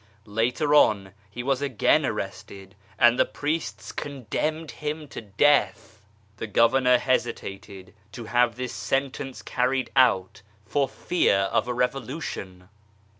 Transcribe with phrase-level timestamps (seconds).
[0.25, 6.01] Later on he was again arrested, and the priests condemned him to death
[6.37, 12.67] 1 The Governor hesitated to have this sentence carried out for fear of a revolution.